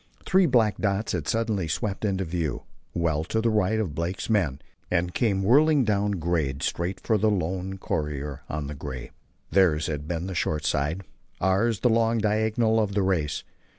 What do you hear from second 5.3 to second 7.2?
whirling down grade straight for